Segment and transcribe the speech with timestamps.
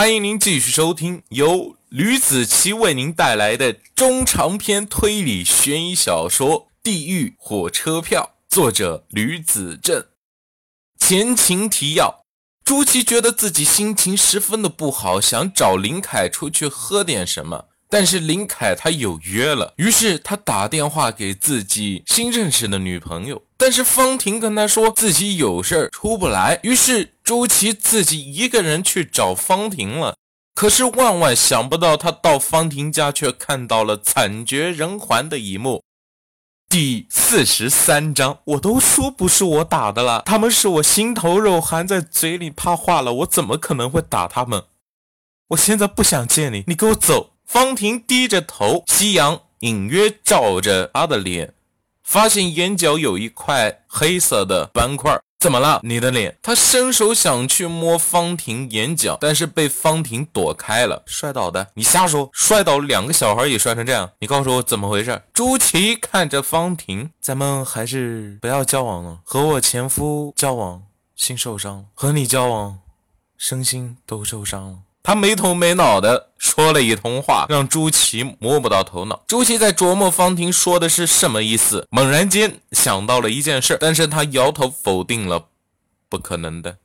[0.00, 10.06] 欢迎您继续收听由吕子奇为您带来的中长篇推理悬疑小说《地狱火车票》，作者吕子正。
[11.00, 12.24] 前情提要：
[12.64, 17.64] 朱琪觉得自己心情十分的不好，想找林凯出去喝点什么。
[17.90, 30.14] 但是林凯他有约了，于是他打电话给自己新认识的女朋友，但是方婷跟他说自己有事儿出不来，于是周琦自己一个人去找方婷了。
[30.54, 35.82] 可是万万想不到，他到方婷家却看到了惨绝人寰的一幕。
[36.68, 44.64] 第四十三章，我都说不是我打的了，他们是我心头肉，含在嘴里怕化了，我怎么可能会打他们？
[45.48, 47.30] 我现在不想见你，你给我走。
[47.48, 51.54] 方婷低着头，夕阳隐约照着她的脸，
[52.04, 55.18] 发现眼角有一块黑色的斑块。
[55.40, 55.80] 怎么了？
[55.82, 56.36] 你的脸？
[56.42, 61.02] 他伸手想去摸方婷眼角，但是被方婷躲开了。
[61.06, 61.68] 摔倒的？
[61.74, 62.28] 你瞎说！
[62.32, 65.22] 摔倒两个小孩也摔成这样，你告诉我怎么回事？
[65.32, 69.20] 朱琪看着方婷，咱们还是不要交往了。
[69.24, 70.82] 和我前夫交往，
[71.14, 72.80] 心受伤；和你交往，
[73.38, 74.78] 身心都受伤了。
[75.02, 79.22] 他没头没脑的说了一通话，让朱琪摸不到头脑。
[79.26, 85.46] 朱琪在琢磨方婷说的是什么意思，猛然间想到了一件事，但是他摇头否定了，
[86.08, 86.78] 不可能的。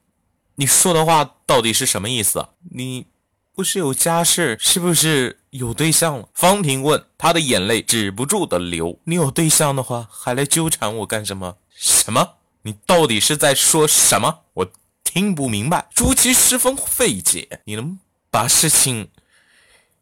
[0.56, 2.50] 你说的话到底是什么意思啊？
[2.72, 3.08] 你
[3.56, 6.30] 不是有家室，是不是有对象了？
[6.34, 9.00] 方婷问，她的眼泪止不住的流。
[9.06, 11.58] 你有对象的话，还来纠缠我干什么？
[11.76, 12.36] 什么？
[12.62, 14.40] 你到底是在说什么？
[14.54, 14.68] 我
[15.14, 15.90] 听不明白。
[15.94, 18.00] 朱祁十分费解，你能？
[18.32, 19.10] 把事情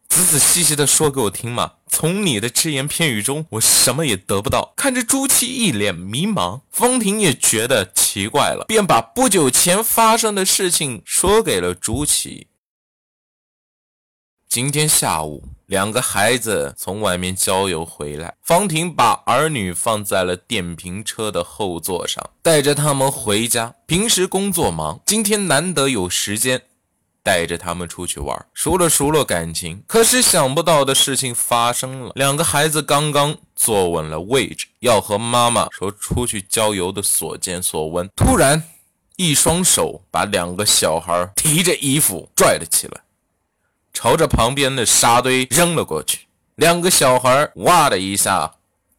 [0.08, 1.72] 仔仔细细的说给我听吗！
[1.86, 4.72] 从你的只言片语中，我什么也得不到。
[4.74, 12.46] 看着朱七一脸迷茫，方婷也觉得奇怪了，便把不久前发生的事情说给了朱祁。
[14.54, 23.74] 今天下午，两个孩子从外面郊游回来，方婷把儿女放在了电瓶车的后座上，带着他们回家。
[23.86, 26.64] 平时工作忙，今天难得有时间。
[27.22, 29.82] 带着他们出去玩，熟了熟了感情。
[29.86, 38.62] 可是想不到的事情发生了，两个孩子刚刚坐稳了位置，要和妈妈说出去郊游的所见所闻，突然
[39.16, 43.00] 一双手把两个小孩提着衣服拽了起来，
[43.92, 46.26] 朝着旁边的沙堆扔了过去。
[46.56, 48.54] 两个小孩哇的一下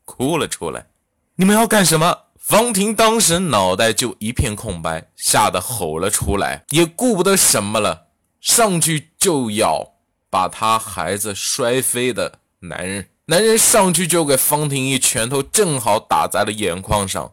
[0.06, 0.88] 哭了出来。
[1.36, 2.20] 你们要干什么？
[2.38, 8.08] 方婷当时脑袋就一片空白，吓得吼了出来，也顾不得什么了。
[8.42, 9.94] 上去就要
[10.30, 17.32] 把他孩子摔飞的男人，男人上去就给方婷一拳头，正好打在了眼眶上。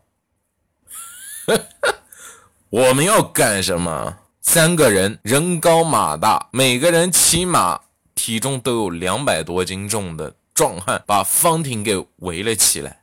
[2.71, 4.19] 我们要干什么？
[4.43, 7.81] 三个人人高马大，每个人起码
[8.15, 13.03] 体重都有两百多斤重的壮汉，把方婷给围了起来。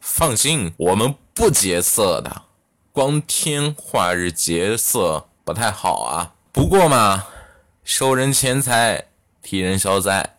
[0.00, 2.42] 放心，我们不劫色的，
[2.92, 5.28] 光天化日劫色。
[5.44, 7.26] 不太好啊，不过嘛，
[7.84, 9.08] 收人钱财，
[9.42, 10.38] 替人消灾。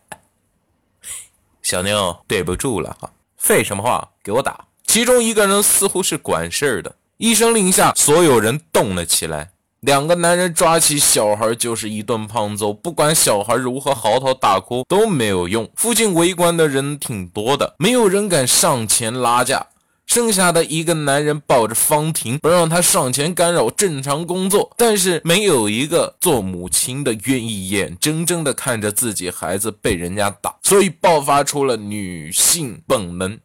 [1.62, 4.66] 小妞，对不住了哈，废什么话，给我打！
[4.84, 9.50] 其中一个人似乎是管事儿的，一声令下，所有人动了起来。
[9.80, 15.66] 两个男人抓起小孩就是一顿胖揍，不管小孩如何嚎啕大哭都没有用。
[15.76, 19.68] 附近围观的人挺多的，没有人敢上前拉架。
[20.06, 33.36] 剩下的一个男人抱着方婷，不让他上前干扰正常工作，但是没有一个做母亲的愿意眼睁睁地看着自己孩子被人家打，所以爆发出了女性本能，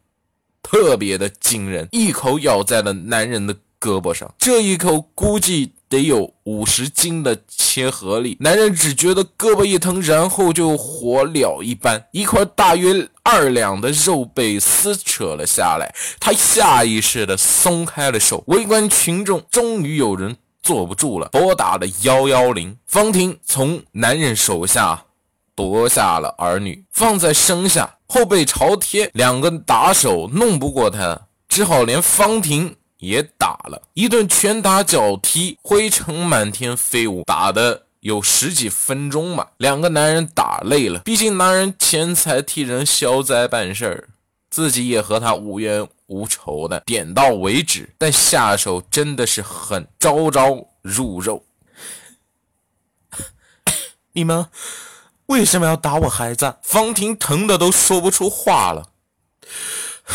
[0.64, 5.74] 特别的惊人，一口咬在了男人的胳膊上，这一口估计。
[5.92, 15.94] 得有五十斤的切合力，男人只觉得胳膊一疼，然后就火燎一般，一块大约二两的肉被撕扯了下来。
[16.18, 18.42] 他下意识的松开了手。
[18.48, 22.78] 围观群众终于有人坐不住了，拨打了幺幺零。
[22.88, 25.04] 方婷从男人手下
[25.54, 29.10] 夺下了儿女，放在身下，后背朝天。
[29.14, 32.76] 两个打手弄不过他，只好连方婷。
[33.02, 39.48] 也打了一顿拳打脚踢，灰尘满天飞舞，打的有十几分钟嘛。
[39.58, 44.10] 两个男人打累了，毕竟男人钱财替人消灾办事儿，
[44.52, 47.90] 自己也和他无冤无仇的，点到为止。
[47.98, 51.44] 但下手真的是很招招入肉。
[54.14, 54.46] 你们
[55.32, 56.58] 为什么要打我孩子？
[56.62, 58.90] 方婷疼的都说不出话了。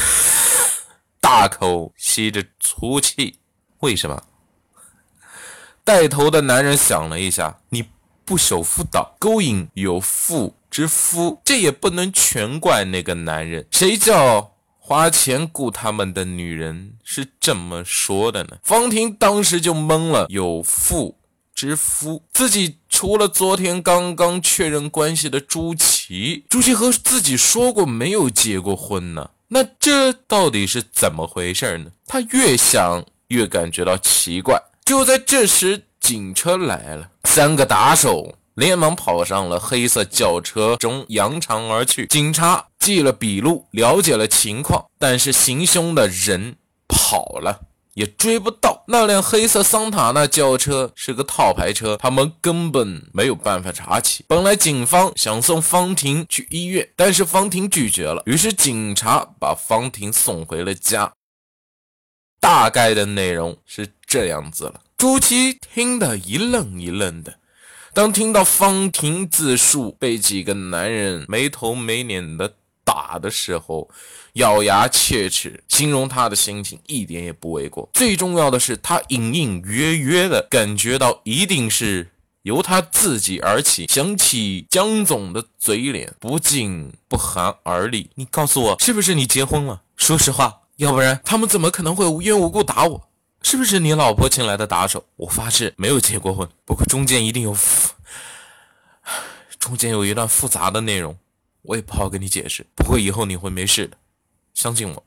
[1.21, 3.39] 大口吸着粗气，
[3.79, 4.23] 为什么？
[5.83, 7.89] 带头的男人想了一下，你
[8.27, 13.67] 不守妇道，勾引有妇之夫，这也不能全怪那个男人。
[13.71, 18.59] 谁叫花钱雇他们的女人是这么说的呢？
[18.63, 21.19] 方婷当时就懵了，有妇
[21.55, 29.29] 之夫，自己除了昨天刚刚确认关系的朱祁，朱祁和自己说过没有结过婚呢。
[29.49, 31.91] 那这到底是怎么回事呢？
[32.07, 34.59] 他越想越感觉到奇怪。
[34.87, 42.07] 就在这时，警车来了，三个打手连忙跑上了黑色轿车中，扬长而去。
[42.07, 46.57] 警察记了笔录，了解了情况，但是行凶的人
[46.89, 47.61] 跑了。
[47.97, 54.23] 也追不到那辆黑色桑塔纳轿车是个套牌车，他们根本没有办法查起。
[54.29, 61.11] 本来警方想送方婷去医院，但是方婷拒绝了，于是警察把方婷送回了家。
[62.39, 64.83] 大概的内容是这样子了。
[64.99, 67.39] 朱七听得一愣一愣的，
[67.95, 72.57] 当听到方婷自述被几个男人没头没脸的。
[72.97, 73.87] 打的时候，
[74.33, 77.87] 咬牙切齿，形容他的心情一点也不为过。
[77.93, 82.11] 最重要的是，他隐隐约约的感觉到，一定是
[82.41, 83.87] 由他自己而起。
[83.87, 88.09] 想起江总的嘴脸，不禁不寒而栗。
[88.15, 89.83] 你告诉我，是不是你结婚了？
[89.99, 93.09] 说实话，要不然他们怎么可能会无缘无故打我？
[93.43, 95.05] 是不是你老婆请来的打手？
[95.17, 97.55] 我发誓没有结过婚，不过中间一定有，
[99.61, 101.15] 中间有一段复杂的内容。
[101.67, 103.97] 我也不好跟你解释，不过以后你会没事的，
[104.55, 105.03] 相信我。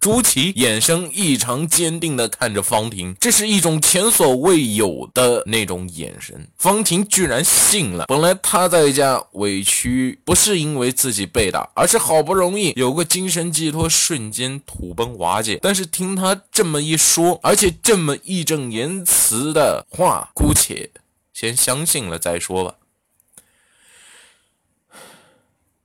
[0.00, 6.46] 朱祁眼神异常坚定地看着方婷，这是一种前所未有的那种眼神。
[6.58, 8.04] 方婷居然信了。
[8.06, 15.58] 本来他在家委屈，不是因为自己被打，而是好不容易有个精神寄托，瞬间土崩瓦解。
[15.62, 20.90] 但是听他这么一说，而且这么义正言辞的话，姑且
[21.32, 22.74] 先相信了再说吧。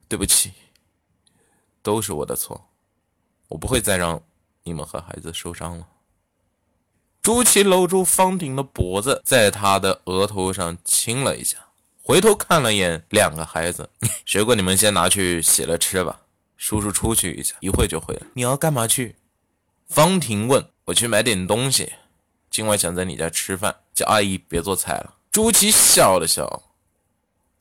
[0.09, 0.51] 对不起，
[1.81, 2.67] 都是我的错，
[3.47, 4.21] 我不会再让
[4.63, 5.87] 你们和孩子受伤了。
[7.21, 11.57] 朱祁搂住方婷的脖子，在她的额头上亲了一下，
[12.03, 13.89] 回头看了眼两个孩子，
[14.25, 16.21] 水果你们先拿去洗了吃吧，
[16.57, 18.21] 叔叔出去一下，一会就回来。
[18.33, 19.15] 你要干嘛去？
[19.87, 20.65] 方婷问。
[20.85, 21.93] 我去买点东西，
[22.49, 25.13] 今晚想在你家吃饭，叫阿姨别做菜了。
[25.31, 26.63] 朱祁笑了笑。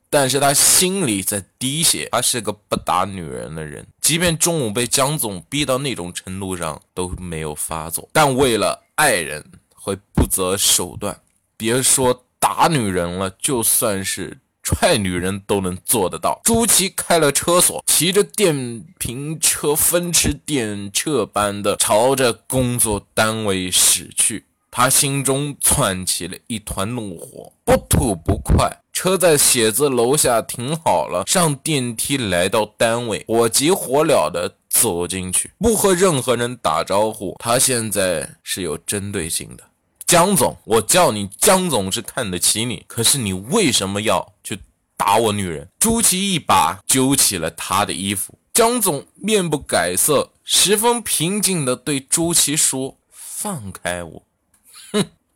[0.09, 9.45] 但是他心里在滴血，他是个不打女人的人，即便中午被江总逼到那种程度上都没有发作，但为了爱人
[9.75, 11.21] 会不择手段，
[11.55, 16.41] 别说打女人了，就算是踹女人都能做得到。
[16.43, 24.45] 朱祁开了车锁，骑着电瓶车奔驰电掣般的朝着工作单位驶去。
[24.71, 28.81] 他心中窜起了一团怒火，不吐不快。
[28.91, 37.35] 车在写字楼下停好了，上电梯来到单位，火急火燎的走进去，不和任何人打招呼。
[37.39, 39.63] 他现在是有针对性的，
[40.05, 44.59] 江总，我叫你江总是看得起你，可是你为什么要去
[44.97, 45.69] 打我女人？
[45.79, 54.23] 朱祁一把揪起了他的衣服，江总面不改色，十分平静地对朱祁说：“放开我。”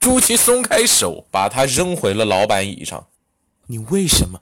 [0.04, 3.08] 朱祁松开手，把他扔回了老板椅上。
[3.68, 4.38] 你为什么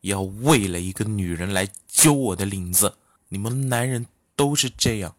[0.00, 2.96] 要为了一个女人来揪我的领子？
[3.28, 4.04] 你们男人
[4.34, 5.14] 都是这样，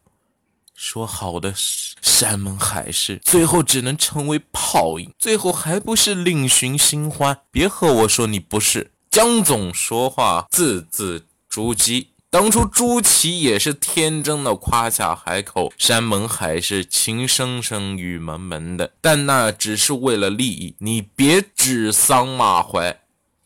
[0.73, 7.39] 说好的山盟海誓，最后只能成为泡影，最后还不是另寻新欢？
[7.49, 8.91] 别和我说你不是。
[9.09, 12.07] 江总说话字字珠玑。
[12.35, 20.75] 当初朱祁也是天真的夸下海口，山盟海誓，情深深雨蒙蒙的，但那只是为了利益。
[20.79, 22.97] 你别指桑骂槐，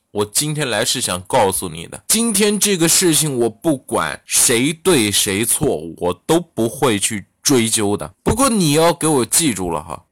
[0.09, 8.15] 我今天来是想告诉你的，今天这个事情我不管谁对谁错，我都不会去追究的。
[8.23, 10.05] 不过你要给我记住了哈。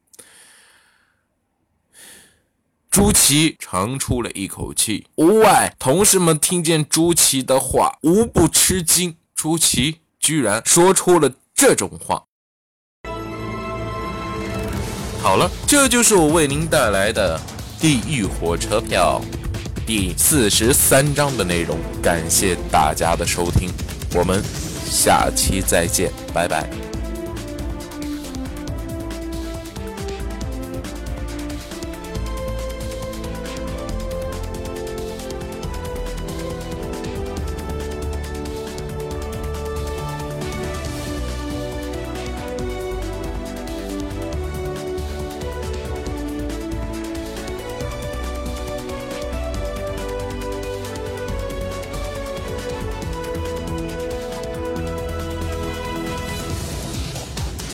[2.97, 9.15] 朱祁长出了一口气，屋外同事们听见朱祁的话，无不吃惊。
[9.35, 12.23] 朱祁居然说出了这种话。
[15.21, 17.39] 好了，这就是我为您带来的
[17.79, 19.21] 《地狱火车票》
[19.85, 21.77] 第四十三章的内容。
[22.01, 23.69] 感谢大家的收听，
[24.15, 24.41] 我们
[24.89, 26.67] 下期再见，拜拜。